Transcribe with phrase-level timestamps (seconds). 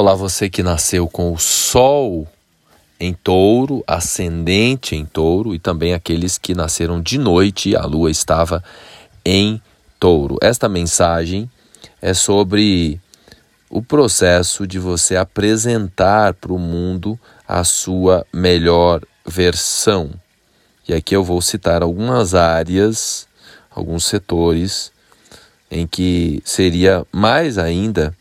[0.00, 2.24] Olá, você que nasceu com o Sol
[3.00, 8.62] em touro, ascendente em touro, e também aqueles que nasceram de noite a lua estava
[9.24, 9.60] em
[9.98, 10.38] touro.
[10.40, 11.50] Esta mensagem
[12.00, 13.00] é sobre
[13.68, 20.12] o processo de você apresentar para o mundo a sua melhor versão.
[20.88, 23.26] E aqui eu vou citar algumas áreas,
[23.68, 24.92] alguns setores
[25.68, 28.14] em que seria mais ainda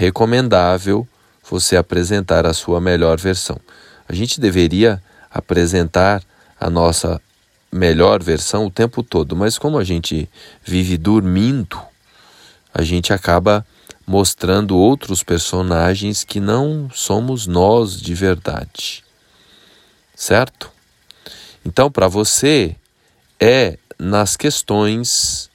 [0.00, 1.06] recomendável
[1.50, 3.60] você apresentar a sua melhor versão.
[4.08, 6.22] A gente deveria apresentar
[6.58, 7.20] a nossa
[7.70, 10.26] melhor versão o tempo todo, mas como a gente
[10.64, 11.78] vive dormindo,
[12.72, 13.66] a gente acaba
[14.06, 19.04] mostrando outros personagens que não somos nós de verdade.
[20.14, 20.72] Certo?
[21.62, 22.74] Então, para você,
[23.38, 25.50] é nas questões,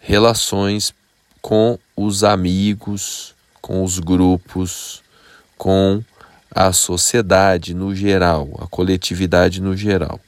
[0.00, 0.94] relações
[1.42, 3.35] com os amigos,
[3.66, 5.02] com os grupos,
[5.58, 6.00] com
[6.48, 10.20] a sociedade no geral, a coletividade no geral.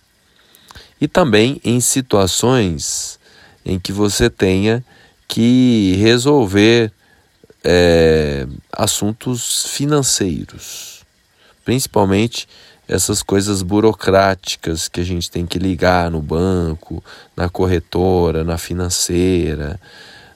[1.01, 3.17] E também em situações
[3.65, 4.85] em que você tenha
[5.29, 6.91] que resolver
[7.63, 11.05] é, assuntos financeiros,
[11.65, 12.49] principalmente
[12.89, 17.05] essas coisas burocráticas que a gente tem que ligar no banco,
[17.37, 19.79] na corretora, na financeira,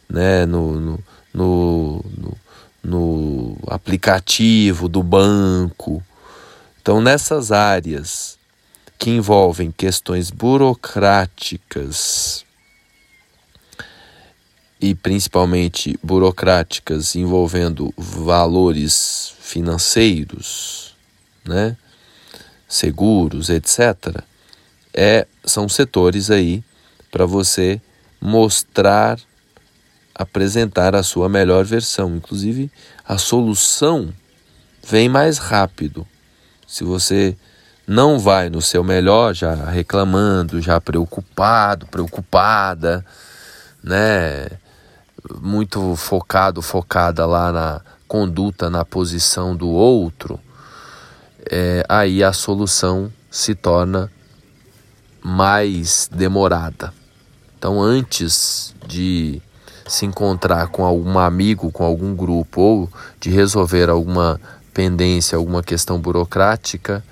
[0.09, 1.05] né, no, no,
[1.35, 2.43] no, no
[2.83, 6.03] no aplicativo do banco.
[6.81, 8.39] Então, nessas áreas
[8.99, 12.45] que envolvem questões burocráticas
[14.81, 20.97] e principalmente burocráticas envolvendo valores financeiros,
[21.45, 21.77] né,
[22.69, 24.25] seguros, etc.,
[24.93, 26.63] é, são setores aí
[27.11, 27.81] para você
[28.21, 29.19] mostrar
[30.15, 32.17] apresentar a sua melhor versão.
[32.17, 32.71] Inclusive,
[33.07, 34.13] a solução
[34.87, 36.07] vem mais rápido.
[36.67, 37.37] Se você
[37.87, 43.05] não vai no seu melhor, já reclamando, já preocupado, preocupada,
[43.83, 44.49] né?
[45.41, 50.39] Muito focado, focada lá na conduta, na posição do outro,
[51.51, 54.11] é, aí a solução se torna
[55.23, 56.93] mais demorada.
[57.57, 59.41] Então, antes de
[59.87, 64.41] se encontrar com algum amigo, com algum grupo, ou de resolver alguma
[64.73, 67.05] pendência, alguma questão burocrática,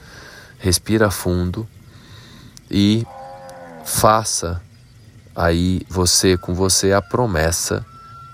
[0.58, 1.66] respira fundo
[2.70, 3.06] e
[3.84, 4.60] faça
[5.34, 7.84] aí você com você a promessa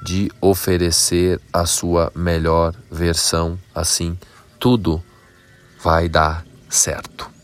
[0.03, 4.17] de oferecer a sua melhor versão, assim
[4.59, 5.03] tudo
[5.83, 7.36] vai dar certo.